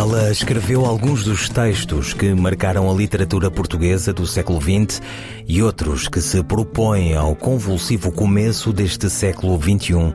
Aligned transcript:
Ela 0.00 0.30
escreveu 0.30 0.86
alguns 0.86 1.24
dos 1.24 1.50
textos 1.50 2.14
que 2.14 2.32
marcaram 2.32 2.90
a 2.90 2.94
literatura 2.94 3.50
portuguesa 3.50 4.14
do 4.14 4.26
século 4.26 4.58
XX 4.58 5.02
e 5.46 5.62
outros 5.62 6.08
que 6.08 6.22
se 6.22 6.42
propõem 6.42 7.14
ao 7.14 7.36
convulsivo 7.36 8.10
começo 8.10 8.72
deste 8.72 9.10
século 9.10 9.60
XXI. 9.60 10.14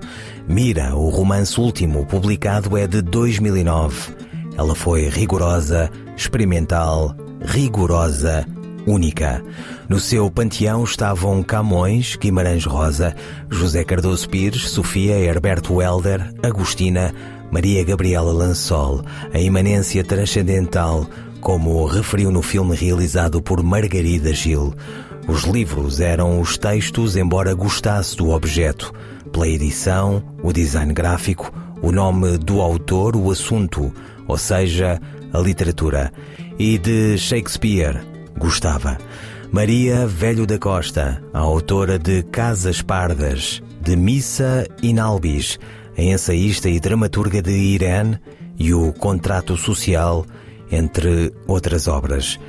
Mira, 0.49 0.95
o 0.95 1.09
romance 1.09 1.61
último 1.61 2.03
publicado 2.03 2.75
é 2.75 2.87
de 2.87 2.99
2009. 2.99 4.15
Ela 4.57 4.73
foi 4.73 5.07
rigorosa, 5.07 5.91
experimental, 6.17 7.15
rigorosa, 7.39 8.43
única. 8.87 9.43
No 9.87 9.99
seu 9.99 10.31
panteão 10.31 10.83
estavam 10.83 11.43
Camões, 11.43 12.15
Guimarães 12.15 12.65
Rosa, 12.65 13.15
José 13.51 13.83
Cardoso 13.83 14.27
Pires, 14.29 14.67
Sofia, 14.67 15.19
Herberto 15.19 15.79
Helder, 15.79 16.33
Agostina, 16.41 17.13
Maria 17.55 17.85
Gabriela 17.85 18.33
Lansol, 18.33 19.01
a 19.33 19.39
imanência 19.39 20.03
transcendental, 20.03 21.07
como 21.39 21.85
referiu 21.85 22.29
no 22.29 22.41
filme 22.41 22.75
realizado 22.75 23.41
por 23.41 23.63
Margarida 23.63 24.33
Gil. 24.33 24.73
Os 25.25 25.43
livros 25.43 26.01
eram 26.01 26.41
os 26.41 26.57
textos, 26.57 27.15
embora 27.15 27.53
gostasse 27.53 28.17
do 28.17 28.31
objeto, 28.31 28.93
pela 29.31 29.47
edição, 29.47 30.21
o 30.43 30.51
design 30.51 30.91
gráfico, 30.91 31.49
o 31.81 31.93
nome 31.93 32.37
do 32.37 32.59
autor, 32.59 33.15
o 33.15 33.31
assunto, 33.31 33.89
ou 34.27 34.37
seja, 34.37 34.99
a 35.31 35.39
literatura. 35.39 36.11
E 36.59 36.77
de 36.77 37.17
Shakespeare, 37.17 38.01
gostava. 38.37 38.97
Maria 39.49 40.05
Velho 40.05 40.45
da 40.45 40.59
Costa, 40.59 41.23
a 41.33 41.39
autora 41.39 41.97
de 41.97 42.21
Casas 42.23 42.81
Pardas, 42.81 43.63
de 43.81 43.95
Missa 43.95 44.67
Inalbis, 44.81 45.57
ensaísta 45.97 46.69
e 46.69 46.79
dramaturga 46.79 47.41
de 47.41 47.51
Irene 47.51 48.19
e 48.57 48.73
o 48.73 48.93
Contrato 48.93 49.57
Social, 49.57 50.25
entre 50.71 51.33
outras 51.47 51.87
obras. 51.87 52.39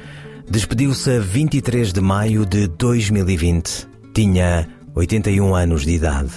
Despediu-se 0.49 1.11
a 1.11 1.21
23 1.21 1.93
de 1.93 2.01
maio 2.01 2.47
de 2.47 2.69
2020. 2.69 3.89
Tinha 4.15 4.69
81 4.95 5.55
anos 5.55 5.85
de 5.85 5.93
idade. 5.93 6.31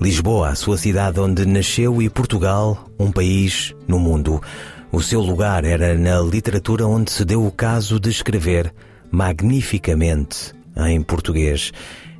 Lisboa, 0.00 0.50
a 0.50 0.54
sua 0.54 0.76
cidade 0.76 1.18
onde 1.18 1.46
nasceu, 1.46 2.02
e 2.02 2.10
Portugal, 2.10 2.86
um 2.98 3.10
país 3.10 3.74
no 3.88 3.98
mundo. 3.98 4.42
O 4.92 5.02
seu 5.02 5.20
lugar 5.20 5.64
era 5.64 5.96
na 5.96 6.20
literatura 6.20 6.86
onde 6.86 7.10
se 7.10 7.24
deu 7.24 7.46
o 7.46 7.50
caso 7.50 7.98
de 7.98 8.10
escrever 8.10 8.72
magnificamente 9.10 10.54
em 10.76 11.02
português. 11.02 11.72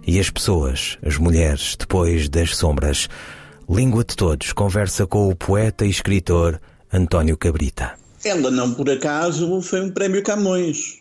E 0.06 0.19
as 0.19 0.31
pessoas, 0.31 0.98
as 1.05 1.19
mulheres, 1.19 1.77
depois 1.78 2.28
das 2.28 2.56
sombras, 2.56 3.09
Língua 3.69 4.05
de 4.05 4.14
Todos 4.14 4.53
conversa 4.53 5.09
com 5.09 5.28
o 5.28 5.34
poeta 5.34 5.84
e 5.84 5.91
escritor 5.91 6.61
António 6.92 7.36
Cabrita. 7.36 7.98
Ela 8.25 8.48
não 8.48 8.72
por 8.72 8.89
acaso 8.89 9.61
foi 9.61 9.81
um 9.81 9.91
prémio 9.91 10.22
Camões. 10.22 10.98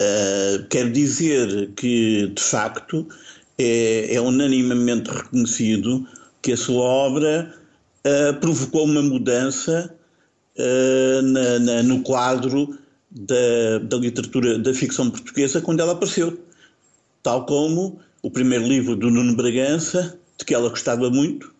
Uh, 0.00 0.66
quero 0.70 0.90
dizer 0.90 1.72
que, 1.76 2.28
de 2.28 2.42
facto, 2.42 3.06
é, 3.58 4.14
é 4.14 4.20
unanimamente 4.20 5.10
reconhecido 5.10 6.08
que 6.40 6.52
a 6.52 6.56
sua 6.56 6.82
obra 6.82 7.54
uh, 8.06 8.40
provocou 8.40 8.86
uma 8.86 9.02
mudança 9.02 9.94
uh, 10.56 11.22
na, 11.22 11.58
na, 11.58 11.82
no 11.82 12.02
quadro 12.02 12.78
da, 13.10 13.78
da 13.82 13.98
literatura 13.98 14.58
da 14.58 14.72
ficção 14.72 15.10
portuguesa 15.10 15.60
quando 15.60 15.80
ela 15.80 15.92
apareceu. 15.92 16.42
Tal 17.22 17.44
como 17.44 18.00
o 18.22 18.30
primeiro 18.30 18.66
livro 18.66 18.96
do 18.96 19.10
Nuno 19.10 19.36
Bragança, 19.36 20.18
de 20.38 20.46
que 20.46 20.54
ela 20.54 20.70
gostava 20.70 21.10
muito, 21.10 21.53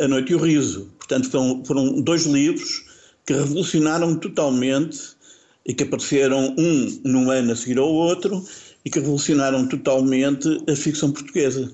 a, 0.00 0.08
Noite 0.08 0.32
e 0.32 0.34
o 0.34 0.38
Riso. 0.38 0.90
Portanto, 0.98 1.30
foram, 1.30 1.64
foram 1.64 2.00
dois 2.00 2.24
livros 2.24 2.84
que 3.26 3.34
revolucionaram 3.34 4.16
totalmente 4.16 4.98
e 5.64 5.74
que 5.74 5.84
apareceram 5.84 6.54
um 6.58 7.00
num 7.04 7.30
ano 7.30 7.52
a 7.52 7.56
seguir 7.56 7.78
ao 7.78 7.88
outro 7.88 8.44
e 8.84 8.90
que 8.90 8.98
revolucionaram 8.98 9.66
totalmente 9.68 10.48
a 10.68 10.74
ficção 10.74 11.12
portuguesa. 11.12 11.72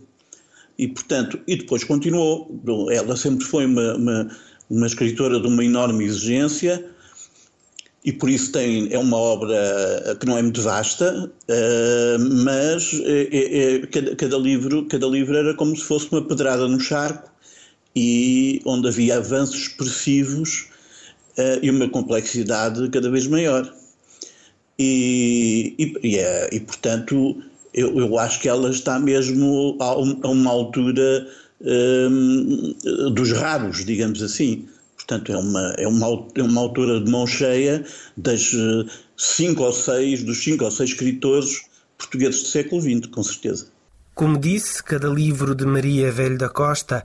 E, 0.78 0.88
portanto, 0.88 1.40
e 1.46 1.56
depois 1.56 1.84
continuou. 1.84 2.50
Ela 2.90 3.16
sempre 3.16 3.44
foi 3.44 3.66
uma, 3.66 3.94
uma, 3.94 4.30
uma 4.68 4.86
escritora 4.86 5.40
de 5.40 5.46
uma 5.46 5.64
enorme 5.64 6.04
exigência 6.04 6.84
e 8.04 8.12
por 8.12 8.30
isso 8.30 8.52
tem, 8.52 8.92
é 8.92 8.98
uma 8.98 9.16
obra 9.16 10.16
que 10.20 10.26
não 10.26 10.38
é 10.38 10.42
muito 10.42 10.62
vasta, 10.62 11.30
uh, 11.30 12.44
mas 12.44 12.92
é, 13.04 13.28
é, 13.74 13.86
cada, 13.86 14.16
cada, 14.16 14.38
livro, 14.38 14.86
cada 14.86 15.06
livro 15.06 15.36
era 15.36 15.52
como 15.54 15.76
se 15.76 15.82
fosse 15.82 16.10
uma 16.12 16.22
pedrada 16.22 16.68
no 16.68 16.78
charco 16.78 17.28
e 17.98 18.62
onde 18.64 18.86
havia 18.86 19.16
avanços 19.16 19.62
expressivos 19.62 20.68
uh, 21.36 21.58
e 21.60 21.68
uma 21.68 21.88
complexidade 21.88 22.88
cada 22.90 23.10
vez 23.10 23.26
maior. 23.26 23.74
E, 24.78 25.74
e, 25.76 25.94
e, 26.04 26.16
é, 26.16 26.48
e 26.52 26.60
portanto, 26.60 27.42
eu, 27.74 27.98
eu, 27.98 28.16
acho 28.16 28.40
que 28.40 28.48
ela 28.48 28.70
está 28.70 29.00
mesmo 29.00 29.76
a, 29.80 29.86
a 29.86 30.30
uma 30.30 30.48
altura 30.48 31.26
um, 31.60 32.74
ehm, 32.84 33.12
dos 33.12 33.32
raros, 33.32 33.84
digamos 33.84 34.22
assim. 34.22 34.68
Portanto, 34.94 35.32
é 35.32 35.36
uma, 35.36 35.74
é, 35.76 35.88
uma, 35.88 36.28
é 36.36 36.42
uma 36.42 36.60
altura 36.60 37.00
de 37.00 37.10
mão 37.10 37.26
cheia 37.26 37.84
das 38.16 38.52
eh, 38.54 38.90
cinco 39.16 39.64
ou 39.64 39.72
seis, 39.72 40.22
dos 40.22 40.44
cinco 40.44 40.64
ou 40.64 40.70
seis 40.70 40.90
escritores 40.90 41.62
portugueses 41.96 42.42
do 42.42 42.48
século 42.48 42.80
XX, 42.80 43.06
com 43.06 43.22
certeza. 43.22 43.66
Como 44.14 44.38
disse, 44.38 44.82
cada 44.82 45.08
livro 45.08 45.54
de 45.54 45.64
Maria 45.64 46.12
Velho 46.12 46.36
da 46.36 46.48
Costa 46.48 47.04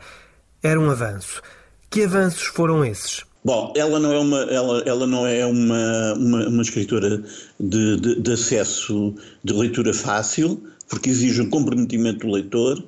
era 0.64 0.80
um 0.80 0.90
avanço. 0.90 1.42
Que 1.90 2.04
avanços 2.04 2.44
foram 2.44 2.84
esses? 2.84 3.24
Bom, 3.46 3.74
ela 3.76 4.00
não 4.00 4.14
é 4.14 4.20
uma, 4.20 4.40
ela, 4.44 4.84
ela 4.86 5.06
não 5.06 5.28
é 5.28 5.46
uma, 5.46 6.14
uma, 6.14 6.48
uma 6.48 6.62
escritora 6.62 7.22
de, 7.60 7.98
de, 7.98 8.22
de, 8.22 8.32
acesso 8.32 9.14
de 9.44 9.54
leitura 9.54 9.94
fácil, 9.94 10.64
porque 10.88 11.10
exige 11.10 11.42
um 11.42 11.50
comprometimento 11.50 12.26
do 12.26 12.32
leitor, 12.32 12.82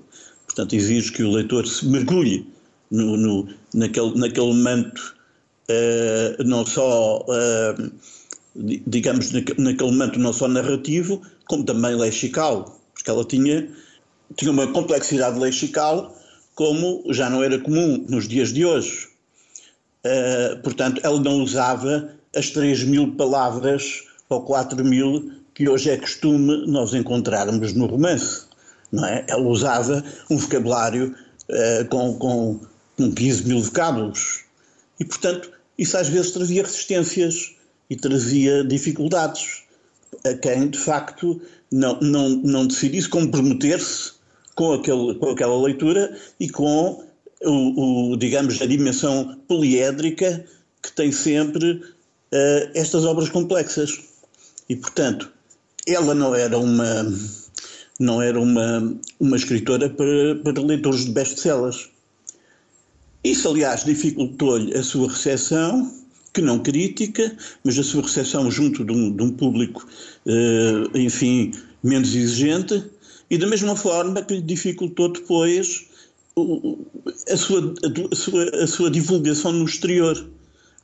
portanto, 0.45 0.73
exige 0.73 1.11
que 1.11 1.23
o 1.23 1.31
leitor 1.31 1.67
se 1.67 1.85
mergulhe 1.85 2.47
no, 2.89 3.17
no 3.17 3.47
naquele, 3.73 4.17
naquele 4.17 4.53
manto, 4.53 5.13
uh, 5.69 6.43
não 6.45 6.65
só, 6.65 7.19
uh, 7.19 7.91
digamos, 8.55 9.31
naquele 9.31 9.91
manto 9.91 10.17
não 10.17 10.31
narrativo, 10.47 11.21
como 11.47 11.65
também 11.65 11.95
lexical, 11.95 12.79
porque 12.93 13.09
ela 13.09 13.25
tinha, 13.25 13.67
tinha 14.37 14.51
uma 14.51 14.67
complexidade 14.67 15.37
lexical 15.37 16.15
como 16.55 17.03
já 17.09 17.29
não 17.29 17.43
era 17.43 17.59
comum 17.59 18.03
nos 18.09 18.27
dias 18.27 18.51
de 18.51 18.65
hoje. 18.65 19.09
Uh, 20.05 20.57
portanto, 20.63 21.01
ela 21.03 21.19
não 21.19 21.41
usava 21.41 22.09
as 22.35 22.49
3 22.49 22.83
mil 22.83 23.13
palavras 23.15 24.03
ou 24.29 24.41
4 24.41 24.83
mil 24.83 25.31
que 25.53 25.69
hoje 25.69 25.89
é 25.89 25.97
costume 25.97 26.65
nós 26.67 26.93
encontrarmos 26.93 27.73
no 27.73 27.85
romance. 27.85 28.45
Não 28.91 29.05
é? 29.05 29.25
Ela 29.27 29.43
usava 29.43 30.03
um 30.29 30.37
vocabulário 30.37 31.15
uh, 31.49 31.85
com, 31.89 32.17
com, 32.17 32.59
com 32.97 33.11
15 33.11 33.47
mil 33.47 33.61
vocábulos. 33.61 34.45
E, 34.99 35.05
portanto, 35.05 35.51
isso 35.77 35.97
às 35.97 36.07
vezes 36.07 36.31
trazia 36.31 36.63
resistências 36.63 37.55
e 37.89 37.95
trazia 37.95 38.63
dificuldades 38.63 39.63
a 40.25 40.33
quem, 40.33 40.69
de 40.69 40.77
facto, 40.77 41.41
não, 41.71 41.99
não, 41.99 42.29
não 42.29 42.67
decidisse 42.67 43.09
comprometer-se 43.09 44.14
com, 44.55 44.73
aquele, 44.73 45.15
com 45.15 45.29
aquela 45.29 45.61
leitura 45.61 46.17
e 46.39 46.49
com, 46.49 47.03
o, 47.43 48.11
o, 48.11 48.17
digamos, 48.17 48.61
a 48.61 48.65
dimensão 48.65 49.37
poliédrica 49.47 50.45
que 50.81 50.91
tem 50.93 51.11
sempre 51.11 51.71
uh, 51.73 52.71
estas 52.73 53.05
obras 53.05 53.29
complexas. 53.29 53.99
E, 54.67 54.75
portanto, 54.75 55.31
ela 55.87 56.15
não 56.15 56.33
era 56.33 56.57
uma, 56.57 57.13
não 57.99 58.21
era 58.21 58.39
uma, 58.39 58.97
uma 59.19 59.35
escritora 59.35 59.89
para, 59.89 60.35
para 60.43 60.61
leitores 60.61 61.05
de 61.05 61.11
best-sellers. 61.11 61.89
Isso, 63.23 63.49
aliás, 63.49 63.83
dificultou-lhe 63.83 64.75
a 64.75 64.83
sua 64.83 65.09
recepção, 65.09 65.91
que 66.33 66.41
não 66.41 66.59
crítica, 66.59 67.35
mas 67.63 67.77
a 67.79 67.83
sua 67.83 68.03
recepção 68.03 68.51
junto 68.51 68.83
de 68.83 68.91
um, 68.91 69.15
de 69.15 69.23
um 69.23 69.31
público, 69.31 69.87
uh, 70.25 70.97
enfim, 70.97 71.53
menos 71.83 72.13
exigente, 72.15 72.83
e 73.29 73.37
da 73.37 73.47
mesma 73.47 73.75
forma 73.75 74.21
que 74.21 74.35
lhe 74.35 74.41
dificultou 74.41 75.11
depois 75.11 75.85
a 77.31 77.37
sua, 77.37 77.73
a, 78.11 78.15
sua, 78.15 78.63
a 78.63 78.67
sua 78.67 78.91
divulgação 78.91 79.53
no 79.53 79.65
exterior. 79.65 80.29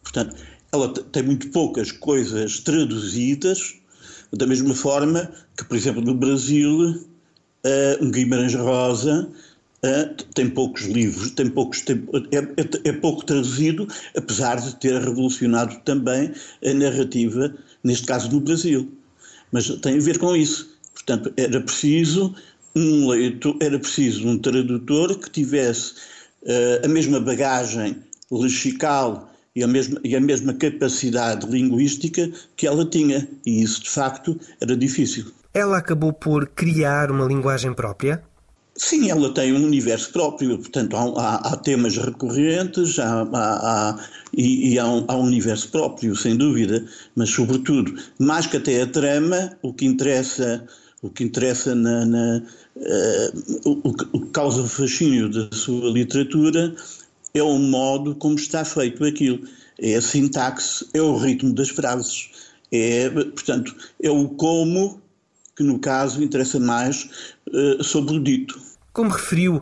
Portanto, 0.02 0.36
ela 0.72 0.94
tem 0.94 1.24
muito 1.24 1.50
poucas 1.50 1.92
coisas 1.92 2.60
traduzidas, 2.60 3.76
Da 4.32 4.48
mesma 4.48 4.74
forma 4.74 5.30
que, 5.58 5.66
por 5.66 5.76
exemplo, 5.76 6.02
no 6.02 6.16
Brasil, 6.16 7.04
um 8.02 8.12
Guimarães 8.12 8.56
Rosa 8.56 9.30
tem 10.36 10.50
poucos 10.50 10.84
livros, 10.84 11.32
tem 11.32 11.50
poucos, 11.50 11.82
tem, 11.82 12.08
é, 12.32 12.38
é, 12.38 12.90
é, 12.90 12.94
pouco 12.94 13.26
traduzido, 13.26 13.88
apesar 14.16 14.56
de 14.62 14.76
ter 14.76 15.02
revolucionado 15.02 15.76
também 15.84 16.32
a 16.64 16.74
narrativa, 16.74 17.54
neste 17.84 18.06
caso 18.06 18.32
no 18.32 18.40
Brasil. 18.40 18.92
Mas 19.52 19.68
tem 19.82 19.98
a 19.98 20.02
ver 20.02 20.20
com 20.20 20.36
isso. 20.36 20.71
Portanto, 20.94 21.34
era 21.38 21.60
preciso 21.62 22.36
um 22.76 23.10
leitor, 23.10 23.58
era 23.62 23.78
preciso 23.80 24.28
um 24.28 24.38
tradutor 24.38 25.18
que 25.20 25.30
tivesse 25.30 25.94
uh, 26.44 26.86
a 26.86 26.88
mesma 26.88 27.20
bagagem 27.20 27.98
lexical 28.32 29.30
e 29.56 29.64
a, 29.64 29.68
mesma, 29.68 30.00
e 30.04 30.16
a 30.16 30.22
mesma 30.22 30.54
capacidade 30.54 31.46
linguística 31.48 32.32
que 32.56 32.66
ela 32.66 32.86
tinha. 32.86 33.28
E 33.46 33.62
isso, 33.62 33.84
de 33.84 33.90
facto, 33.90 34.40
era 34.60 34.76
difícil. 34.76 35.26
Ela 35.54 35.78
acabou 35.78 36.14
por 36.14 36.48
criar 36.48 37.12
uma 37.12 37.26
linguagem 37.26 37.74
própria? 37.74 38.24
Sim, 38.84 39.12
ela 39.12 39.32
tem 39.32 39.54
um 39.54 39.64
universo 39.64 40.12
próprio, 40.12 40.58
portanto, 40.58 40.98
há, 40.98 41.04
há, 41.04 41.36
há 41.54 41.56
temas 41.56 41.98
recorrentes 41.98 42.98
há, 42.98 43.96
e, 44.36 44.74
e 44.74 44.80
há, 44.80 44.88
um, 44.88 45.06
há, 45.08 45.16
um, 45.16 45.22
universo 45.22 45.70
próprio, 45.70 46.16
sem 46.16 46.36
dúvida, 46.36 46.84
mas, 47.16 47.30
sobretudo, 47.30 47.94
mais 48.18 48.48
que 48.48 48.58
até 48.58 48.82
a 48.82 48.88
trama, 48.88 49.56
o 49.62 49.72
que 49.72 49.86
interessa, 49.86 50.66
o 51.04 51.12
que 51.12 51.24
interessa 51.24 51.76
na. 51.76 52.06
na 52.08 52.42
uh, 52.76 53.70
o, 53.70 53.90
o, 54.14 54.22
que 54.22 54.32
causa 54.32 54.64
o 54.64 54.68
fascínio 54.68 55.30
da 55.30 55.48
sua 55.56 55.92
literatura 55.92 56.74
é 57.36 57.44
o 57.44 57.60
modo 57.60 58.16
como 58.16 58.36
está 58.36 58.66
feito 58.66 59.06
aquilo. 59.06 59.48
É 59.80 59.94
a 59.94 60.02
sintaxe, 60.02 60.88
é 60.92 61.02
o 61.02 61.18
ritmo 61.18 61.54
das 61.54 61.70
frases. 61.70 62.32
É, 62.72 63.12
portanto, 63.12 63.76
é 64.02 64.10
o 64.10 64.28
como 64.28 65.00
que 65.56 65.62
no 65.62 65.78
caso 65.78 66.24
interessa 66.24 66.60
mais 66.60 67.08
uh, 67.54 67.84
sobre 67.84 68.16
o 68.16 68.20
dito. 68.20 68.71
Como 68.94 69.10
referiu, 69.10 69.62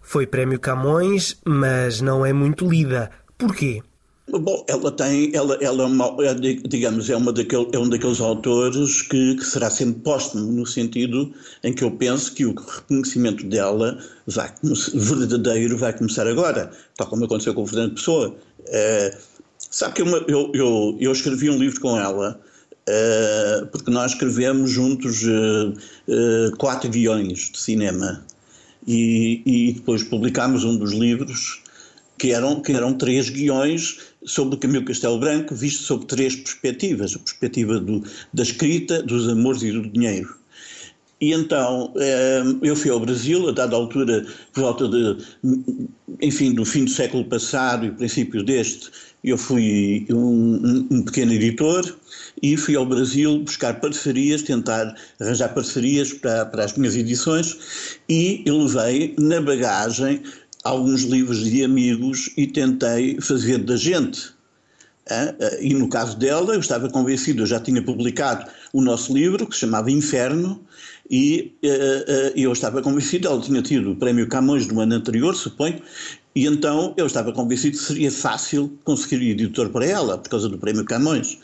foi 0.00 0.26
prémio 0.26 0.58
Camões, 0.58 1.36
mas 1.44 2.00
não 2.00 2.24
é 2.26 2.32
muito 2.32 2.68
lida. 2.68 3.10
Porquê? 3.38 3.80
Bom, 4.28 4.64
ela 4.66 4.90
tem, 4.90 5.30
ela, 5.34 5.56
ela 5.60 5.82
é, 5.82 5.86
uma, 5.86 6.16
é, 6.24 6.34
digamos, 6.34 7.10
é, 7.10 7.16
uma 7.16 7.30
daquele, 7.30 7.68
é 7.72 7.78
um 7.78 7.88
daqueles 7.88 8.20
autores 8.20 9.02
que, 9.02 9.36
que, 9.36 9.44
será 9.44 9.70
sempre 9.70 10.00
póstumo, 10.00 10.50
no 10.50 10.66
sentido 10.66 11.30
em 11.62 11.74
que 11.74 11.84
eu 11.84 11.90
penso 11.90 12.34
que 12.34 12.46
o 12.46 12.54
reconhecimento 12.54 13.44
dela 13.46 13.98
vai, 14.26 14.50
verdadeiro 14.94 15.76
vai 15.76 15.92
começar 15.92 16.26
agora, 16.26 16.70
tal 16.96 17.06
como 17.06 17.26
aconteceu 17.26 17.52
com 17.52 17.62
o 17.62 17.66
Fernando 17.66 17.94
Pessoa. 17.96 18.34
É, 18.68 19.16
sabe 19.58 19.94
que 19.94 20.02
eu, 20.02 20.06
eu, 20.26 20.50
eu, 20.54 20.96
eu 20.98 21.12
escrevi 21.12 21.50
um 21.50 21.58
livro 21.58 21.80
com 21.80 21.98
ela 21.98 22.40
uh, 22.88 23.66
porque 23.66 23.90
nós 23.90 24.12
escrevemos 24.12 24.70
juntos 24.70 25.22
uh, 25.24 25.70
uh, 26.08 26.56
quatro 26.56 26.88
guiões 26.90 27.50
de 27.50 27.58
cinema 27.58 28.24
e, 28.86 29.42
e, 29.46 29.72
depois 29.72 30.02
publicámos 30.02 30.64
um 30.64 30.76
dos 30.76 30.92
livros 30.92 31.62
que 32.18 32.32
eram, 32.32 32.60
que 32.60 32.72
eram 32.72 32.94
três 32.94 33.28
guiões 33.28 33.98
sobre 34.24 34.54
o 34.54 34.58
Camilo 34.58 34.84
Castelo 34.84 35.18
Branco, 35.18 35.54
visto 35.54 35.82
sob 35.82 36.06
três 36.06 36.36
perspectivas: 36.36 37.14
a 37.14 37.18
perspectiva 37.18 37.80
do, 37.80 38.02
da 38.32 38.42
escrita, 38.42 39.02
dos 39.02 39.28
amores 39.28 39.62
e 39.62 39.72
do 39.72 39.88
dinheiro. 39.88 40.34
E 41.20 41.32
então 41.32 41.92
eu 42.60 42.76
fui 42.76 42.90
ao 42.90 43.00
Brasil, 43.00 43.48
a 43.48 43.52
dada 43.52 43.74
altura, 43.76 44.26
por 44.52 44.60
volta 44.60 44.88
de, 44.88 45.16
enfim, 46.20 46.52
do 46.52 46.64
fim 46.64 46.84
do 46.84 46.90
século 46.90 47.24
passado 47.24 47.86
e 47.86 47.90
princípios 47.90 48.44
deste, 48.44 48.90
eu 49.24 49.38
fui 49.38 50.06
um, 50.10 50.86
um, 50.90 51.02
pequeno 51.02 51.32
editor 51.32 51.96
e 52.42 52.56
fui 52.58 52.76
ao 52.76 52.84
Brasil 52.84 53.38
buscar 53.38 53.80
parcerias, 53.80 54.42
tentar 54.42 54.94
arranjar 55.18 55.48
parcerias 55.54 56.12
para, 56.12 56.44
para 56.44 56.64
as 56.64 56.76
minhas 56.76 56.94
edições 56.94 57.98
e 58.06 58.44
levei 58.46 59.14
na 59.18 59.40
bagagem 59.40 60.22
alguns 60.62 61.02
livros 61.02 61.42
de 61.42 61.64
amigos 61.64 62.30
e 62.36 62.46
tentei 62.46 63.18
fazer 63.20 63.58
da 63.58 63.76
gente. 63.76 64.34
E 65.60 65.74
no 65.74 65.88
caso 65.88 66.18
dela, 66.18 66.54
eu 66.54 66.60
estava 66.60 66.88
convencido, 66.88 67.42
eu 67.42 67.46
já 67.46 67.60
tinha 67.60 67.82
publicado 67.82 68.50
o 68.72 68.80
nosso 68.80 69.12
livro, 69.12 69.46
que 69.46 69.54
se 69.54 69.60
chamava 69.60 69.90
Inferno, 69.90 70.64
e 71.10 71.52
eu 72.34 72.52
estava 72.52 72.80
convencido, 72.80 73.28
ela 73.28 73.40
tinha 73.40 73.60
tido 73.60 73.92
o 73.92 73.96
prémio 73.96 74.26
Camões 74.26 74.66
do 74.66 74.80
ano 74.80 74.94
anterior, 74.94 75.34
suponho, 75.34 75.80
e 76.34 76.46
então 76.46 76.92
eu 76.96 77.06
estava 77.06 77.32
convencido 77.32 77.76
que 77.76 77.84
seria 77.84 78.10
fácil 78.10 78.76
conseguir 78.82 79.30
editor 79.30 79.70
para 79.70 79.86
ela, 79.86 80.18
por 80.18 80.28
causa 80.28 80.48
do 80.48 80.58
Prémio 80.58 80.84
Camões. 80.84 81.38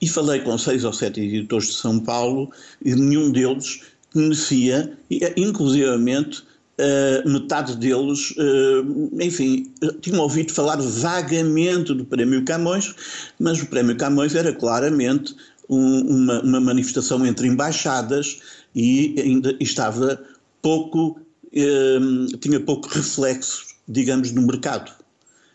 E 0.00 0.06
falei 0.06 0.40
com 0.40 0.58
seis 0.58 0.84
ou 0.84 0.92
sete 0.92 1.20
editores 1.20 1.68
de 1.68 1.74
São 1.74 1.98
Paulo 1.98 2.50
e 2.84 2.94
nenhum 2.94 3.32
deles 3.32 3.80
conhecia, 4.12 4.92
inclusivamente 5.36 6.42
uh, 6.78 7.28
metade 7.28 7.76
deles, 7.76 8.32
uh, 8.32 9.22
enfim, 9.22 9.72
tinham 10.00 10.20
ouvido 10.20 10.52
falar 10.52 10.76
vagamente 10.76 11.94
do 11.94 12.04
Prémio 12.04 12.44
Camões, 12.44 12.94
mas 13.38 13.62
o 13.62 13.66
Prémio 13.66 13.96
Camões 13.96 14.34
era 14.34 14.52
claramente 14.52 15.34
um, 15.68 16.00
uma, 16.00 16.42
uma, 16.42 16.60
manifestação 16.60 17.24
entre 17.26 17.48
embaixadas 17.48 18.38
e 18.74 19.14
ainda 19.18 19.56
estava 19.60 20.22
pouco, 20.62 21.18
uh, 21.46 22.38
tinha 22.38 22.60
pouco 22.60 22.88
reflexo 22.88 23.65
digamos, 23.88 24.32
no 24.32 24.42
mercado. 24.42 24.92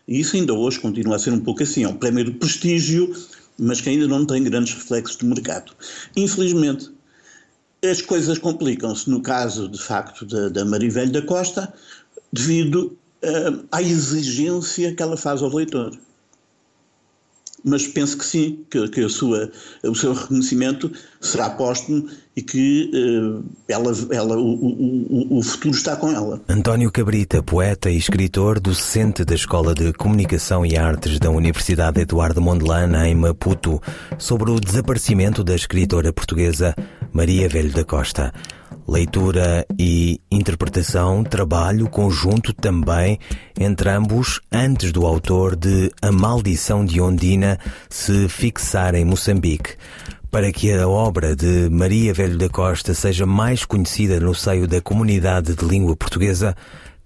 E 0.06 0.20
isso 0.20 0.36
ainda 0.36 0.52
hoje 0.52 0.80
continua 0.80 1.16
a 1.16 1.18
ser 1.18 1.32
um 1.32 1.40
pouco 1.40 1.62
assim. 1.62 1.84
É 1.84 1.88
um 1.88 1.96
prémio 1.96 2.24
de 2.24 2.32
prestígio, 2.32 3.14
mas 3.58 3.80
que 3.80 3.90
ainda 3.90 4.08
não 4.08 4.26
tem 4.26 4.42
grandes 4.42 4.74
reflexos 4.74 5.16
de 5.16 5.24
mercado. 5.26 5.72
Infelizmente, 6.16 6.90
as 7.84 8.00
coisas 8.00 8.38
complicam-se 8.38 9.08
no 9.10 9.22
caso, 9.22 9.68
de 9.68 9.80
facto, 9.80 10.24
da, 10.24 10.48
da 10.48 10.64
Marivelho 10.64 11.12
da 11.12 11.22
Costa, 11.22 11.72
devido 12.32 12.96
uh, 13.22 13.64
à 13.70 13.82
exigência 13.82 14.94
que 14.94 15.02
ela 15.02 15.16
faz 15.16 15.42
ao 15.42 15.54
leitor 15.54 15.96
mas 17.64 17.86
penso 17.86 18.18
que 18.18 18.24
sim, 18.24 18.64
que, 18.70 18.88
que 18.88 19.04
a 19.04 19.08
sua, 19.08 19.50
o 19.84 19.94
seu 19.94 20.12
reconhecimento 20.12 20.90
será 21.20 21.50
póstumo 21.50 22.08
e 22.34 22.42
que 22.42 22.90
uh, 22.94 23.44
ela, 23.68 23.92
ela, 24.10 24.36
o, 24.36 24.54
o, 24.54 25.38
o, 25.38 25.42
futuro 25.42 25.74
está 25.74 25.96
com 25.96 26.10
ela. 26.10 26.40
António 26.48 26.90
Cabrita, 26.90 27.42
poeta 27.42 27.90
e 27.90 27.96
escritor, 27.96 28.58
docente 28.58 29.24
da 29.24 29.34
Escola 29.34 29.74
de 29.74 29.92
Comunicação 29.92 30.64
e 30.64 30.76
Artes 30.76 31.18
da 31.18 31.30
Universidade 31.30 32.00
Eduardo 32.00 32.40
Mondlane, 32.40 33.08
em 33.08 33.14
Maputo, 33.14 33.80
sobre 34.18 34.50
o 34.50 34.58
desaparecimento 34.58 35.44
da 35.44 35.54
escritora 35.54 36.12
portuguesa 36.12 36.74
Maria 37.12 37.48
Velho 37.48 37.72
da 37.72 37.84
Costa. 37.84 38.32
Leitura 38.86 39.64
e 39.78 40.20
interpretação, 40.30 41.22
trabalho 41.22 41.88
conjunto 41.88 42.52
também 42.52 43.18
entre 43.58 43.88
ambos 43.90 44.40
antes 44.50 44.90
do 44.92 45.06
autor 45.06 45.54
de 45.54 45.90
A 46.02 46.10
Maldição 46.10 46.84
de 46.84 47.00
Ondina 47.00 47.58
se 47.88 48.28
fixar 48.28 48.94
em 48.94 49.04
Moçambique. 49.04 49.76
Para 50.30 50.50
que 50.50 50.72
a 50.72 50.88
obra 50.88 51.36
de 51.36 51.68
Maria 51.70 52.12
Velho 52.12 52.38
da 52.38 52.48
Costa 52.48 52.94
seja 52.94 53.24
mais 53.24 53.64
conhecida 53.64 54.18
no 54.18 54.34
seio 54.34 54.66
da 54.66 54.80
comunidade 54.80 55.54
de 55.54 55.64
língua 55.64 55.94
portuguesa, 55.94 56.56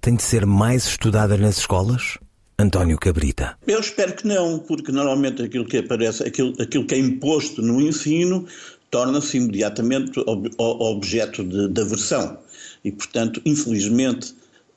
tem 0.00 0.14
de 0.14 0.22
ser 0.22 0.46
mais 0.46 0.86
estudada 0.86 1.36
nas 1.36 1.58
escolas? 1.58 2.18
António 2.58 2.96
Cabrita. 2.96 3.54
Eu 3.66 3.80
espero 3.80 4.14
que 4.14 4.26
não, 4.26 4.58
porque 4.58 4.90
normalmente 4.90 5.42
aquilo 5.42 5.66
que 5.66 5.76
aparece, 5.76 6.22
aquilo, 6.22 6.54
aquilo 6.58 6.86
que 6.86 6.94
é 6.94 6.98
imposto 6.98 7.60
no 7.60 7.82
ensino, 7.82 8.46
torna-se 8.90 9.36
imediatamente 9.36 10.20
ob 10.26 10.50
objeto 10.58 11.44
de, 11.44 11.68
de 11.68 11.80
aversão. 11.80 12.38
E, 12.84 12.92
portanto, 12.92 13.40
infelizmente, 13.44 14.34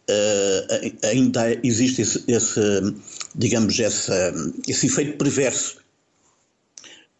uh, 0.10 1.08
ainda 1.08 1.58
existe 1.64 2.02
esse, 2.02 2.24
esse 2.28 2.96
digamos, 3.36 3.78
esse, 3.80 4.86
efeito 4.86 5.18
perverso. 5.18 5.78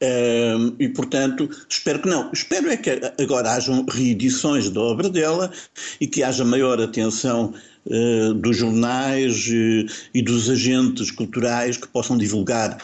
Uh, 0.02 0.74
e, 0.80 0.88
portanto, 0.90 1.50
espero 1.70 2.02
que 2.02 2.10
não. 2.10 2.32
Espero 2.32 2.70
é 2.70 2.78
que 2.78 2.90
agora 3.22 3.52
hajam 3.52 3.86
reedições 3.90 4.70
da 4.70 4.80
obra 4.80 5.10
dela 5.10 5.52
e 6.00 6.08
que 6.08 6.24
haja 6.24 6.46
maior 6.46 6.82
atenção 6.82 7.54
uh, 7.86 8.34
dos 8.34 8.58
jornais 8.58 9.48
e 9.48 10.22
dos 10.22 10.50
agentes 10.50 11.12
culturais 11.12 11.78
que 11.78 11.88
possam 11.88 12.18
divulgar, 12.18 12.78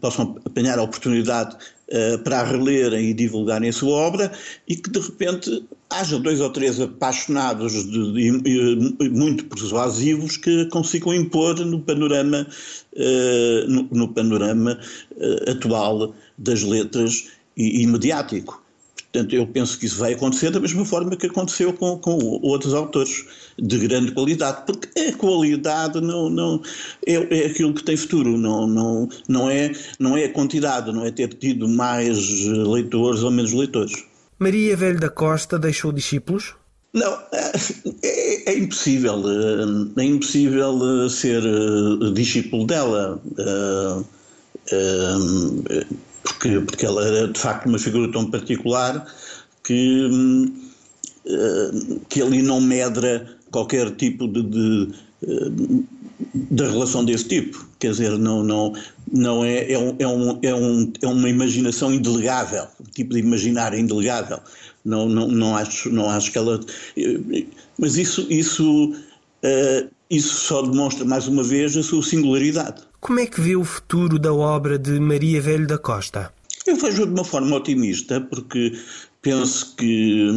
possam 0.00 0.36
apanhar 0.44 0.80
a 0.80 0.82
oportunidade 0.82 1.56
uh, 1.88 2.18
para 2.22 2.40
a 2.40 2.44
relerem 2.44 3.10
e 3.10 3.14
divulgarem 3.14 3.68
a 3.68 3.72
sua 3.72 3.92
obra 3.92 4.32
e 4.66 4.76
que 4.76 4.90
de 4.90 5.00
repente 5.00 5.64
haja 5.90 6.18
dois 6.18 6.40
ou 6.40 6.50
três 6.50 6.80
apaixonados 6.80 7.72
de, 7.72 8.12
de, 8.12 8.40
de, 8.40 9.08
muito 9.10 9.44
persuasivos 9.46 10.36
que 10.36 10.66
consigam 10.66 11.14
impor 11.14 11.58
no 11.60 11.80
panorama, 11.80 12.46
uh, 12.94 13.68
no, 13.68 13.88
no, 13.90 14.08
panorama 14.08 14.78
uh, 15.16 15.50
atual 15.50 16.14
das 16.36 16.62
letras 16.62 17.28
e, 17.56 17.82
e 17.82 17.86
mediático. 17.86 18.62
Portanto, 19.10 19.34
eu 19.34 19.46
penso 19.46 19.78
que 19.78 19.86
isso 19.86 19.98
vai 19.98 20.12
acontecer 20.12 20.50
da 20.50 20.60
mesma 20.60 20.84
forma 20.84 21.16
que 21.16 21.26
aconteceu 21.26 21.72
com, 21.72 21.98
com 21.98 22.18
outros 22.42 22.74
autores 22.74 23.24
de 23.58 23.78
grande 23.78 24.12
qualidade, 24.12 24.64
porque 24.66 25.00
a 25.00 25.16
qualidade 25.16 26.00
não, 26.00 26.28
não 26.28 26.62
é, 27.06 27.14
é, 27.14 27.46
aquilo 27.46 27.72
que 27.72 27.82
tem 27.82 27.96
futuro, 27.96 28.36
não, 28.36 28.66
não, 28.66 29.08
não, 29.26 29.50
é, 29.50 29.72
não 29.98 30.16
é 30.16 30.26
a 30.26 30.32
quantidade, 30.32 30.92
não 30.92 31.06
é 31.06 31.10
ter 31.10 31.28
tido 31.28 31.66
mais 31.66 32.44
leitores 32.44 33.22
ou 33.22 33.30
menos 33.30 33.52
leitores. 33.52 34.04
Maria 34.38 34.76
Velho 34.76 35.00
da 35.00 35.08
Costa 35.08 35.58
deixou 35.58 35.90
discípulos? 35.90 36.54
Não, 36.92 37.18
é, 37.32 38.50
é, 38.52 38.58
impossível. 38.58 39.22
É 39.96 40.04
impossível 40.04 41.08
ser 41.10 41.42
discípulo 42.12 42.66
dela. 42.66 43.20
Porque, 46.22 46.60
porque 46.60 46.86
ela 46.86 47.06
era 47.06 47.28
de 47.28 47.38
facto 47.38 47.66
uma 47.66 47.78
figura 47.78 48.10
tão 48.12 48.30
particular 48.30 49.06
que, 49.64 50.08
que 52.08 52.22
ali 52.22 52.42
não 52.42 52.60
medra 52.60 53.26
qualquer 53.50 53.90
tipo 53.96 54.26
de, 54.28 54.42
de, 54.42 54.88
de 56.34 56.62
relação 56.62 57.04
desse 57.04 57.28
tipo. 57.28 57.68
Quer 57.78 57.92
dizer, 57.92 58.18
não, 58.18 58.42
não, 58.42 58.72
não 59.12 59.44
é, 59.44 59.58
é, 59.58 59.72
é, 59.72 59.78
um, 60.08 60.38
é, 60.42 60.54
um, 60.54 60.92
é 61.00 61.06
uma 61.06 61.28
imaginação 61.28 61.92
indelegável, 61.92 62.66
um 62.80 62.90
tipo 62.90 63.14
de 63.14 63.20
imaginário 63.20 63.78
indelegável. 63.78 64.40
Não, 64.84 65.08
não, 65.08 65.28
não, 65.28 65.56
acho, 65.56 65.90
não 65.90 66.08
acho 66.08 66.32
que 66.32 66.38
ela. 66.38 66.60
Mas 67.78 67.96
isso, 67.96 68.26
isso, 68.30 68.92
uh, 68.92 69.90
isso 70.10 70.34
só 70.34 70.62
demonstra 70.62 71.04
mais 71.04 71.28
uma 71.28 71.42
vez 71.42 71.76
a 71.76 71.82
sua 71.82 72.02
singularidade. 72.02 72.87
Como 73.08 73.20
é 73.20 73.26
que 73.26 73.40
vê 73.40 73.56
o 73.56 73.64
futuro 73.64 74.18
da 74.18 74.34
obra 74.34 74.78
de 74.78 75.00
Maria 75.00 75.40
Velho 75.40 75.66
da 75.66 75.78
Costa? 75.78 76.30
Eu 76.66 76.76
vejo 76.76 77.06
de 77.06 77.12
uma 77.14 77.24
forma 77.24 77.56
otimista, 77.56 78.20
porque 78.20 78.78
penso 79.22 79.74
que, 79.76 80.28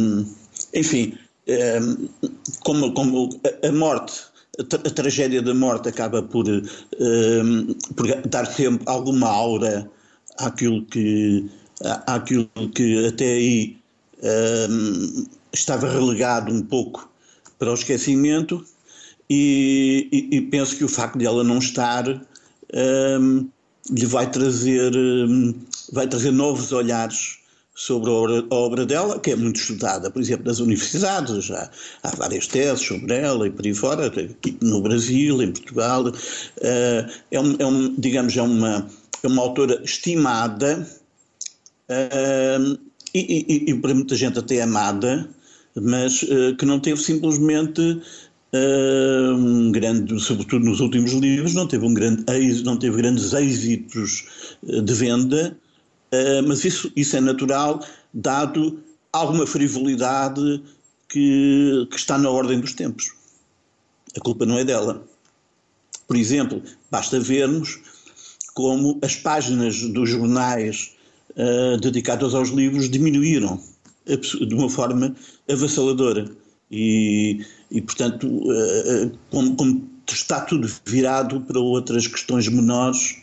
enfim, 0.72 1.12
eh, 1.46 1.78
como, 2.60 2.94
como 2.94 3.28
a 3.62 3.72
morte 3.72 4.22
a 4.58 4.90
tragédia 4.90 5.42
da 5.42 5.52
morte 5.52 5.90
acaba 5.90 6.22
por, 6.22 6.46
por, 7.94 8.06
dar 8.30 8.46
sempre 8.46 8.84
alguma 8.86 9.28
aura 9.28 9.86
àquilo 10.38 10.82
que, 10.86 11.44
àquilo 12.06 12.48
que 12.74 13.06
até 13.06 13.34
aí 13.34 13.76
estava 15.52 15.90
relegado 15.90 16.50
um 16.50 16.62
pouco 16.62 17.06
para 17.58 17.70
o 17.70 17.74
esquecimento 17.74 18.64
e, 19.28 20.08
e, 20.10 20.36
e, 20.38 20.40
penso 20.40 20.74
que 20.74 20.84
o 20.84 20.88
facto 20.88 21.18
de 21.18 21.26
ela 21.26 21.44
não 21.44 21.58
estar 21.58 22.04
um, 22.74 23.48
lhe 23.90 24.06
vai 24.06 24.30
trazer, 24.30 24.96
um, 24.96 25.54
vai 25.92 26.06
trazer 26.06 26.30
novos 26.30 26.72
olhares 26.72 27.38
sobre 27.74 28.10
a 28.10 28.12
obra, 28.12 28.46
a 28.50 28.54
obra, 28.54 28.86
dela, 28.86 29.18
que 29.18 29.30
é 29.30 29.36
muito 29.36 29.58
estudada, 29.58 30.10
por 30.10 30.20
exemplo, 30.20 30.46
nas 30.46 30.60
universidades, 30.60 31.50
há, 31.50 31.70
há 32.02 32.16
várias 32.16 32.46
teses 32.46 32.84
sobre 32.86 33.14
ela 33.14 33.46
e 33.46 33.50
por 33.50 33.64
aí 33.64 33.74
fora, 33.74 34.06
aqui 34.06 34.56
no 34.60 34.82
Brasil, 34.82 35.42
em 35.42 35.52
Portugal. 35.52 36.06
Uh, 36.06 36.12
é, 37.30 37.40
um, 37.40 37.56
é 37.58 37.66
um, 37.66 37.94
digamos, 37.96 38.36
é 38.36 38.42
uma, 38.42 38.88
é 39.22 39.26
uma 39.26 39.42
autora 39.42 39.80
estimada, 39.82 40.86
uh, 41.88 42.78
e, 43.14 43.20
e, 43.66 43.70
e, 43.70 43.74
para 43.74 43.94
muita 43.94 44.14
gente 44.14 44.38
até 44.38 44.62
amada, 44.62 45.28
mas 45.74 46.22
uh, 46.22 46.56
que 46.56 46.64
não 46.64 46.78
teve 46.78 47.00
simplesmente 47.00 48.00
um 48.54 49.72
grande, 49.72 50.20
sobretudo 50.20 50.64
nos 50.66 50.80
últimos 50.80 51.12
livros, 51.12 51.54
não 51.54 51.66
teve 51.66 51.86
um 51.86 51.94
grande 51.94 52.24
não 52.62 52.76
teve 52.76 52.96
grandes 52.98 53.32
êxitos 53.32 54.26
eh, 54.68 54.80
de 54.82 54.94
venda, 54.94 55.56
uh, 56.12 56.46
mas 56.46 56.64
isso, 56.64 56.92
isso 56.94 57.16
é 57.16 57.20
natural, 57.20 57.84
dado 58.12 58.78
alguma 59.12 59.46
frivolidade 59.46 60.62
que, 61.08 61.86
que 61.90 61.96
está 61.96 62.18
na 62.18 62.28
ordem 62.28 62.60
dos 62.60 62.74
tempos. 62.74 63.12
A 64.16 64.20
culpa 64.20 64.44
não 64.44 64.58
é 64.58 64.64
dela. 64.64 65.02
Por 66.06 66.16
exemplo, 66.16 66.62
basta 66.90 67.18
vermos 67.18 67.80
como 68.54 68.98
as 69.02 69.16
páginas 69.16 69.80
dos 69.80 70.10
jornais 70.10 70.92
uh, 71.30 71.80
dedicadas 71.80 72.34
aos 72.34 72.50
livros 72.50 72.90
diminuíram 72.90 73.58
de 74.06 74.54
uma 74.54 74.68
forma 74.68 75.14
avassaladora. 75.48 76.30
E, 76.70 77.44
e 77.72 77.80
portanto, 77.80 78.26
uh, 78.28 79.18
como, 79.30 79.56
como, 79.56 79.90
está 80.08 80.40
tudo 80.42 80.70
virado 80.84 81.40
para 81.40 81.58
outras 81.58 82.06
questões 82.06 82.46
menores 82.46 83.16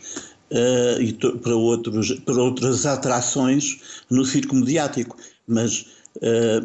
uh, 0.51 1.01
e 1.01 1.13
para, 1.13 1.56
outros, 1.56 2.12
para 2.22 2.41
outras 2.41 2.86
atrações 2.86 3.79
no 4.10 4.25
circo 4.25 4.56
mediático. 4.56 5.15
Mas, 5.48 5.86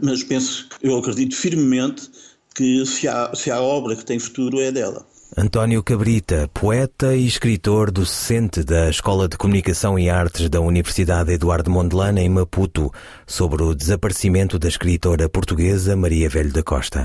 mas 0.03 0.23
penso, 0.23 0.69
eu 0.83 0.99
acredito 0.99 1.35
firmemente 1.35 2.11
que 2.55 2.85
se 2.85 3.09
há, 3.09 3.35
se 3.35 3.51
há 3.51 3.61
obra 3.61 3.97
que 3.97 4.05
tem 4.05 4.19
futuro 4.19 4.61
é 4.61 4.71
dela. 4.71 5.07
António 5.37 5.83
Cabrita, 5.83 6.49
poeta 6.55 7.15
e 7.15 7.27
escritor 7.27 7.91
docente 7.91 8.63
da 8.63 8.89
Escola 8.89 9.29
de 9.29 9.37
Comunicação 9.37 9.99
e 9.99 10.09
Artes 10.09 10.49
da 10.49 10.61
Universidade 10.61 11.33
Eduardo 11.33 11.71
Mondlane 11.71 12.21
em 12.21 12.29
Maputo, 12.29 12.93
sobre 13.27 13.63
o 13.63 13.75
desaparecimento 13.75 14.59
da 14.59 14.69
escritora 14.69 15.29
portuguesa 15.29 15.97
Maria 15.97 16.29
Velho 16.29 16.53
da 16.53 16.63
Costa. 16.63 17.03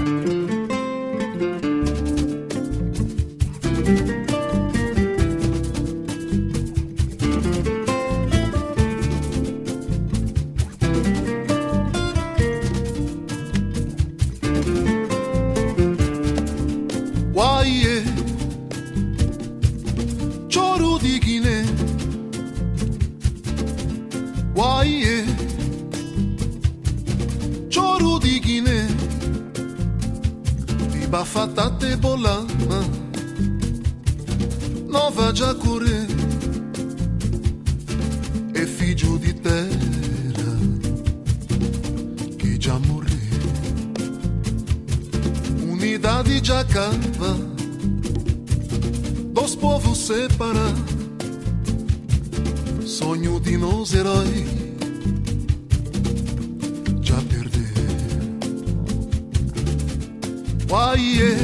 Guaie, 61.00 61.38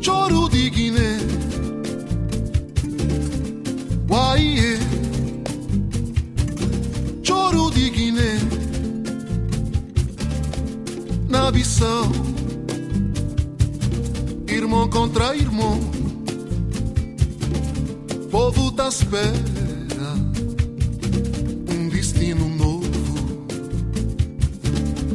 choro 0.00 0.48
di 0.48 0.70
Guiné. 0.70 1.18
Guaie, 4.06 4.78
choro 7.22 7.68
di 7.68 7.90
Guiné. 7.90 8.38
Na 11.28 11.50
Bissau, 11.50 12.10
irmão 14.48 14.88
contra 14.88 15.36
irmão, 15.36 15.78
povo 18.30 18.72
tá 18.72 18.88
espera. 18.88 19.30
Um 21.68 21.88
destino 21.90 22.48
novo, 22.48 23.46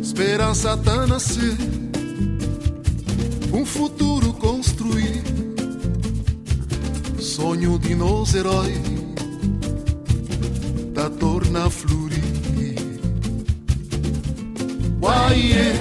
esperança 0.04 0.78
tá 0.78 1.08
nascer 1.08 1.75
Sonho 7.56 7.80
de 7.80 7.96
nós 7.96 8.36
herói 8.36 8.74
da 10.92 11.10
torna 11.10 11.70
florir. 11.70 12.22
Uaiê, 15.02 15.72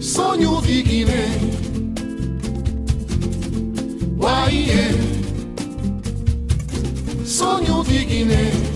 sonho 0.00 0.62
de 0.62 0.82
Guiné. 0.82 1.26
Uaiê, 4.18 4.88
sonho 7.26 7.84
de 7.84 8.04
Guiné. 8.06 8.71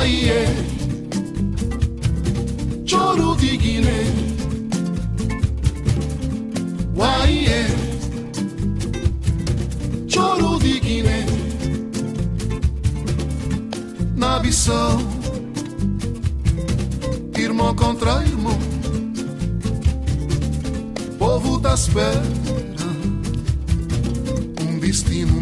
Guaiê, 0.00 0.46
choro 2.86 3.36
de 3.36 3.54
Guiné. 3.58 4.00
Guaiê, 6.94 7.66
choro 10.08 10.58
de 10.58 10.80
Guiné. 10.80 11.26
Na 14.16 14.38
Bissau, 14.38 14.96
irmão 17.36 17.74
contra 17.74 18.24
irmão, 18.24 18.58
povo 21.18 21.58
da 21.58 21.74
espera 21.74 22.22
um 24.66 24.78
destino. 24.78 25.39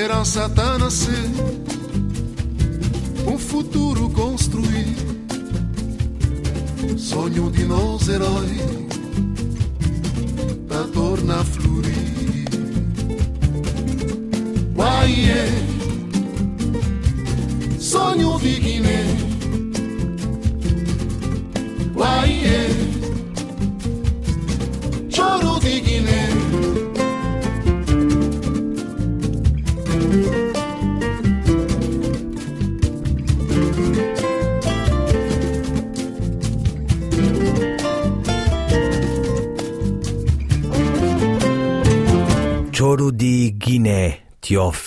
Esperança 0.00 0.48
tá 0.48 0.78
nascer, 0.78 1.30
um 3.26 3.38
futuro 3.38 4.08
construir. 4.08 4.96
Sonho 6.96 7.50
de 7.50 7.66
nós 7.66 8.08
heróis, 8.08 8.62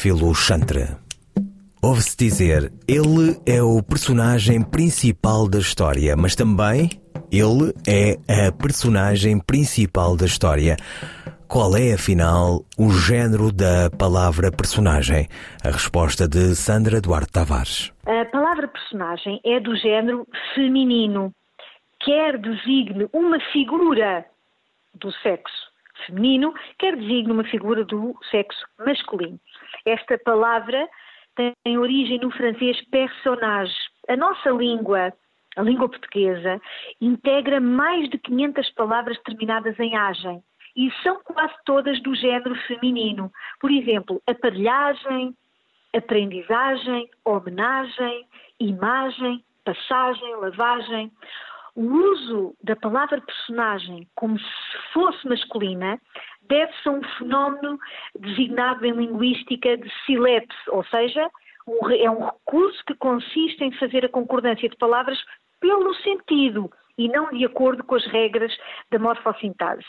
Teófilo 0.03 0.35
Chantre. 0.35 0.97
Ouve-se 1.81 2.17
dizer, 2.17 2.73
ele 2.85 3.39
é 3.45 3.63
o 3.63 3.81
personagem 3.81 4.61
principal 4.61 5.47
da 5.47 5.59
história, 5.59 6.13
mas 6.17 6.35
também 6.35 6.89
ele 7.31 7.73
é 7.87 8.47
a 8.47 8.51
personagem 8.51 9.39
principal 9.39 10.17
da 10.17 10.25
história. 10.25 10.75
Qual 11.47 11.73
é, 11.77 11.93
afinal, 11.93 12.65
o 12.77 12.89
género 12.91 13.49
da 13.49 13.89
palavra 13.97 14.51
personagem? 14.51 15.29
A 15.63 15.69
resposta 15.69 16.27
de 16.27 16.53
Sandra 16.53 16.99
Duarte 16.99 17.31
Tavares. 17.31 17.93
A 18.05 18.25
palavra 18.25 18.67
personagem 18.67 19.39
é 19.45 19.57
do 19.61 19.73
género 19.77 20.27
feminino, 20.53 21.33
quer 22.01 22.37
designe 22.37 23.07
uma 23.13 23.39
figura 23.53 24.25
do 24.95 25.13
sexo 25.23 25.71
feminino, 26.05 26.53
quer 26.77 26.97
designe 26.97 27.31
uma 27.31 27.45
figura 27.45 27.85
do 27.85 28.13
sexo 28.29 28.59
masculino. 28.85 29.39
Esta 29.85 30.17
palavra 30.19 30.87
tem 31.35 31.77
origem 31.77 32.19
no 32.19 32.31
francês 32.31 32.79
personnage. 32.89 33.73
A 34.07 34.15
nossa 34.15 34.49
língua, 34.49 35.13
a 35.55 35.61
língua 35.61 35.89
portuguesa, 35.89 36.61
integra 37.01 37.59
mais 37.59 38.09
de 38.09 38.17
500 38.17 38.69
palavras 38.71 39.19
terminadas 39.23 39.79
em 39.79 39.95
agem 39.95 40.43
e 40.75 40.91
são 41.03 41.21
quase 41.23 41.53
todas 41.65 42.01
do 42.01 42.15
género 42.15 42.55
feminino. 42.67 43.31
Por 43.59 43.71
exemplo, 43.71 44.21
aparelhagem, 44.27 45.35
aprendizagem, 45.95 47.09
homenagem, 47.23 48.27
imagem, 48.59 49.43
passagem, 49.63 50.35
lavagem. 50.35 51.11
O 51.75 51.81
uso 51.81 52.55
da 52.63 52.75
palavra 52.75 53.21
personagem 53.21 54.07
como 54.15 54.37
se 54.37 54.45
fosse 54.93 55.27
masculina 55.27 55.99
deve-se 56.47 56.87
a 56.87 56.91
um 56.91 57.03
fenómeno 57.17 57.79
designado 58.19 58.85
em 58.85 58.91
linguística 58.91 59.77
de 59.77 59.89
silepse, 60.05 60.57
ou 60.69 60.83
seja, 60.85 61.29
é 61.99 62.09
um 62.09 62.25
recurso 62.25 62.83
que 62.85 62.95
consiste 62.95 63.63
em 63.63 63.71
fazer 63.73 64.05
a 64.05 64.09
concordância 64.09 64.67
de 64.67 64.75
palavras 64.77 65.17
pelo 65.59 65.93
sentido 65.95 66.69
e 66.97 67.07
não 67.07 67.29
de 67.29 67.45
acordo 67.45 67.83
com 67.83 67.95
as 67.95 68.05
regras 68.07 68.55
da 68.91 68.99
morfossintase. 68.99 69.85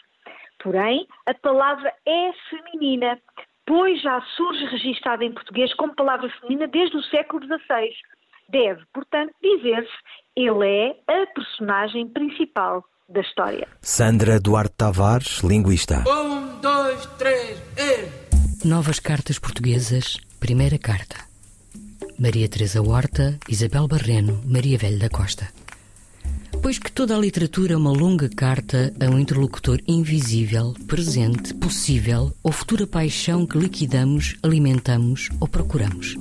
Porém, 0.63 1.07
a 1.27 1.35
palavra 1.35 1.93
é 2.07 2.33
feminina, 2.49 3.19
pois 3.67 4.01
já 4.01 4.21
surge 4.37 4.65
registada 4.67 5.25
em 5.25 5.33
português 5.33 5.75
como 5.75 5.95
palavra 5.95 6.29
feminina 6.41 6.67
desde 6.69 6.97
o 6.97 7.03
século 7.03 7.45
XVI. 7.45 7.93
Deve, 8.49 8.85
portanto, 8.93 9.35
dizer-se 9.43 9.93
ele 10.37 10.67
é 10.67 10.97
a 11.09 11.27
personagem 11.27 12.09
principal 12.09 12.85
da 13.09 13.21
história. 13.21 13.69
Sandra 13.83 14.41
Duarte 14.41 14.75
Tavares, 14.77 15.41
linguista. 15.43 16.05
Um, 16.09 16.61
dois, 16.61 17.07
três, 17.19 17.59
e... 17.77 18.67
Novas 18.67 18.99
cartas 18.99 19.39
portuguesas, 19.39 20.17
primeira 20.41 20.79
carta. 20.79 21.17
Maria 22.19 22.49
Teresa 22.49 22.81
Horta, 22.81 23.39
Isabel 23.49 23.87
Barreno, 23.87 24.41
Maria 24.47 24.79
Velho 24.79 24.99
da 24.99 25.11
Costa. 25.11 25.49
Pois 26.63 26.79
que 26.79 26.91
toda 26.91 27.15
a 27.15 27.19
literatura 27.19 27.75
é 27.75 27.77
uma 27.77 27.93
longa 27.93 28.29
carta 28.29 28.95
a 28.99 29.11
um 29.11 29.19
interlocutor 29.19 29.81
invisível, 29.87 30.75
presente, 30.87 31.53
possível 31.53 32.33
ou 32.43 32.53
futura 32.53 32.87
paixão 32.87 33.47
que 33.47 33.59
liquidamos, 33.59 34.37
alimentamos 34.43 35.29
ou 35.41 35.47
procuramos. 35.47 36.17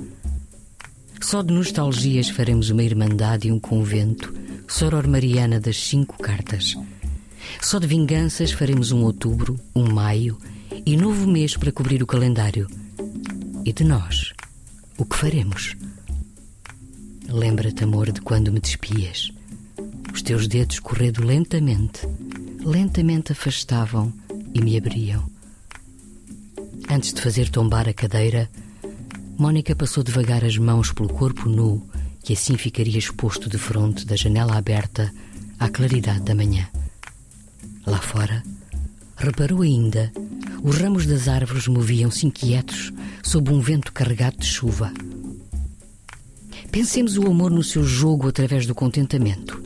Só 1.18 1.40
de 1.40 1.54
nostalgias 1.54 2.28
faremos 2.28 2.68
uma 2.68 2.82
irmandade 2.82 3.48
e 3.48 3.52
um 3.52 3.58
convento, 3.58 4.34
soror 4.68 5.06
mariana 5.06 5.60
das 5.60 5.76
cinco 5.76 6.16
cartas. 6.22 6.76
Só 7.60 7.78
de 7.78 7.86
vinganças 7.86 8.52
faremos 8.52 8.92
um 8.92 9.02
outubro, 9.02 9.58
um 9.74 9.92
maio 9.92 10.38
e 10.84 10.96
novo 10.96 11.26
mês 11.26 11.56
para 11.56 11.72
cobrir 11.72 12.02
o 12.02 12.06
calendário. 12.06 12.68
E 13.64 13.72
de 13.72 13.84
nós, 13.84 14.32
o 14.98 15.04
que 15.04 15.16
faremos? 15.16 15.76
Lembra-te, 17.28 17.84
amor, 17.84 18.12
de 18.12 18.20
quando 18.20 18.52
me 18.52 18.60
despias. 18.60 19.32
Os 20.12 20.22
teus 20.22 20.46
dedos 20.46 20.78
correndo 20.78 21.24
lentamente, 21.24 22.06
lentamente 22.60 23.32
afastavam 23.32 24.12
e 24.52 24.60
me 24.60 24.76
abriam. 24.76 25.24
Antes 26.88 27.12
de 27.12 27.20
fazer 27.20 27.48
tombar 27.48 27.88
a 27.88 27.94
cadeira, 27.94 28.48
Mónica 29.36 29.74
passou 29.74 30.04
devagar 30.04 30.44
as 30.44 30.56
mãos 30.56 30.92
pelo 30.92 31.08
corpo 31.08 31.48
nu, 31.48 31.84
que 32.24 32.32
assim 32.32 32.56
ficaria 32.56 32.98
exposto 32.98 33.50
de 33.50 33.58
fronte 33.58 34.06
da 34.06 34.16
janela 34.16 34.56
aberta 34.56 35.12
à 35.60 35.68
claridade 35.68 36.22
da 36.22 36.34
manhã. 36.34 36.66
Lá 37.86 37.98
fora, 37.98 38.42
reparou 39.14 39.60
ainda, 39.60 40.10
os 40.62 40.78
ramos 40.78 41.04
das 41.04 41.28
árvores 41.28 41.68
moviam-se 41.68 42.26
inquietos 42.26 42.90
sob 43.22 43.52
um 43.52 43.60
vento 43.60 43.92
carregado 43.92 44.38
de 44.38 44.46
chuva. 44.46 44.90
Pensemos 46.72 47.18
o 47.18 47.26
amor 47.26 47.50
no 47.50 47.62
seu 47.62 47.84
jogo 47.84 48.26
através 48.26 48.64
do 48.64 48.74
contentamento. 48.74 49.62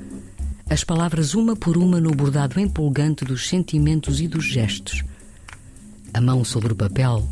As 0.69 0.83
palavras 0.83 1.35
uma 1.35 1.55
por 1.55 1.77
uma 1.79 2.01
no 2.01 2.11
bordado 2.11 2.59
empolgante 2.59 3.25
dos 3.25 3.49
sentimentos 3.49 4.21
e 4.21 4.27
dos 4.27 4.45
gestos. 4.45 5.05
A 6.13 6.21
mão 6.21 6.45
sobre 6.45 6.73
o 6.73 6.77
papel 6.77 7.27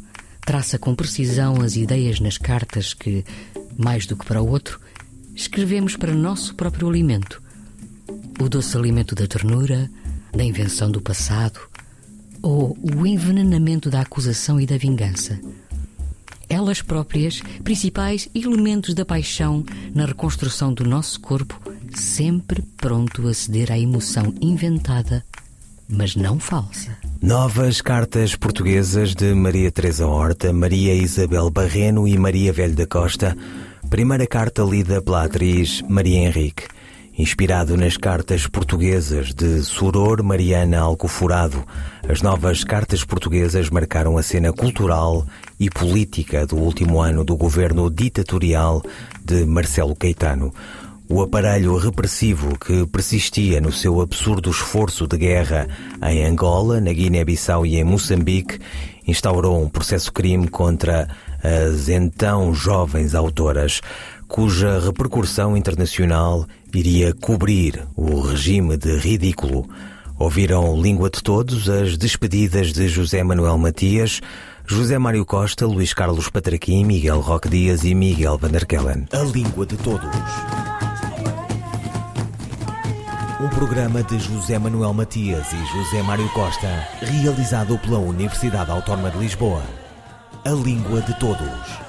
traça 0.46 0.78
com 0.78 0.94
precisão 0.94 1.60
as 1.60 1.74
ideias 1.74 2.20
nas 2.20 2.38
cartas 2.38 2.94
que, 2.94 3.24
mais 3.76 4.06
do 4.06 4.16
que 4.16 4.24
para 4.24 4.40
o 4.40 4.48
outro, 4.48 4.85
escrevemos 5.36 5.96
para 5.96 6.14
nosso 6.14 6.54
próprio 6.54 6.88
alimento. 6.88 7.42
O 8.40 8.48
doce 8.48 8.76
alimento 8.76 9.14
da 9.14 9.26
ternura, 9.26 9.90
da 10.34 10.42
invenção 10.42 10.90
do 10.90 11.00
passado, 11.00 11.60
ou 12.42 12.76
o 12.82 13.06
envenenamento 13.06 13.90
da 13.90 14.00
acusação 14.00 14.60
e 14.60 14.66
da 14.66 14.78
vingança. 14.78 15.38
Elas 16.48 16.80
próprias, 16.80 17.42
principais 17.62 18.28
elementos 18.34 18.94
da 18.94 19.04
paixão 19.04 19.64
na 19.94 20.06
reconstrução 20.06 20.72
do 20.72 20.84
nosso 20.84 21.20
corpo, 21.20 21.60
sempre 21.94 22.62
pronto 22.76 23.26
a 23.28 23.34
ceder 23.34 23.70
à 23.72 23.78
emoção 23.78 24.32
inventada, 24.40 25.24
mas 25.88 26.14
não 26.14 26.38
falsa. 26.38 26.96
Novas 27.20 27.80
cartas 27.80 28.36
portuguesas 28.36 29.14
de 29.14 29.34
Maria 29.34 29.72
Teresa 29.72 30.06
Horta, 30.06 30.52
Maria 30.52 30.94
Isabel 30.94 31.50
Barreno 31.50 32.06
e 32.06 32.16
Maria 32.16 32.52
Velho 32.52 32.74
da 32.74 32.86
Costa. 32.86 33.36
Primeira 33.90 34.26
carta 34.26 34.62
lida 34.62 35.00
pela 35.00 35.24
atriz 35.24 35.80
Maria 35.88 36.18
Henrique. 36.18 36.64
Inspirado 37.16 37.76
nas 37.76 37.96
cartas 37.96 38.46
portuguesas 38.46 39.32
de 39.32 39.62
Soror 39.62 40.22
Mariana 40.22 40.80
Alcoforado, 40.80 41.64
as 42.06 42.20
novas 42.20 42.64
cartas 42.64 43.04
portuguesas 43.04 43.70
marcaram 43.70 44.18
a 44.18 44.22
cena 44.22 44.52
cultural 44.52 45.24
e 45.58 45.70
política 45.70 46.44
do 46.44 46.56
último 46.56 47.00
ano 47.00 47.24
do 47.24 47.36
governo 47.36 47.88
ditatorial 47.88 48.82
de 49.24 49.46
Marcelo 49.46 49.94
Caetano. 49.94 50.52
O 51.08 51.22
aparelho 51.22 51.76
repressivo 51.76 52.58
que 52.58 52.84
persistia 52.88 53.60
no 53.60 53.70
seu 53.70 54.00
absurdo 54.00 54.50
esforço 54.50 55.06
de 55.06 55.16
guerra 55.16 55.68
em 56.02 56.26
Angola, 56.26 56.80
na 56.80 56.92
Guiné-Bissau 56.92 57.64
e 57.64 57.76
em 57.76 57.84
Moçambique 57.84 58.58
instaurou 59.06 59.62
um 59.62 59.68
processo-crime 59.68 60.48
contra 60.48 61.08
as 61.42 61.88
então 61.88 62.54
jovens 62.54 63.14
autoras, 63.14 63.80
cuja 64.28 64.80
repercussão 64.80 65.56
internacional 65.56 66.46
iria 66.74 67.14
cobrir 67.14 67.86
o 67.96 68.20
regime 68.20 68.76
de 68.76 68.96
ridículo. 68.98 69.68
Ouviram 70.18 70.80
Língua 70.80 71.10
de 71.10 71.22
Todos, 71.22 71.68
as 71.68 71.96
despedidas 71.96 72.72
de 72.72 72.88
José 72.88 73.22
Manuel 73.22 73.58
Matias, 73.58 74.20
José 74.66 74.98
Mário 74.98 75.24
Costa, 75.24 75.66
Luís 75.66 75.92
Carlos 75.92 76.28
Patraquim, 76.28 76.84
Miguel 76.84 77.20
Roque 77.20 77.48
Dias 77.48 77.84
e 77.84 77.94
Miguel 77.94 78.38
Van 78.38 78.50
der 78.50 78.66
Kellen. 78.66 79.06
A 79.12 79.18
Língua 79.18 79.66
de 79.66 79.76
Todos. 79.76 80.10
Um 83.38 83.48
programa 83.50 84.02
de 84.02 84.18
José 84.18 84.58
Manuel 84.58 84.94
Matias 84.94 85.46
e 85.52 85.56
José 85.56 86.02
Mário 86.02 86.28
Costa, 86.30 86.88
realizado 87.00 87.78
pela 87.78 87.98
Universidade 87.98 88.70
Autónoma 88.70 89.10
de 89.10 89.18
Lisboa. 89.18 89.62
A 90.46 90.52
Língua 90.52 91.00
de 91.00 91.12
Todos. 91.14 91.85